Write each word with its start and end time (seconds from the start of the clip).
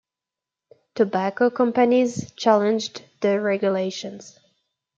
Tobacco 0.95 1.51
companies 1.51 2.31
challenged 2.31 3.03
the 3.19 3.39
regulations. 3.39 4.39